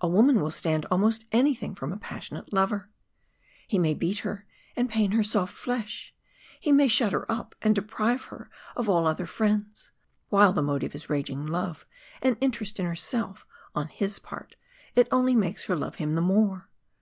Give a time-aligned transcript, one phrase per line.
[0.00, 2.90] A woman will stand almost anything from a passionate lover.
[3.66, 4.46] He may beat her
[4.76, 6.14] and pain her soft flesh;
[6.60, 9.90] he may shut her up and deprive her of all other friends
[10.28, 11.86] while the motive is raging love
[12.22, 13.44] and interest in herself
[13.74, 14.54] on his part,
[14.94, 16.68] it only makes her love him the more.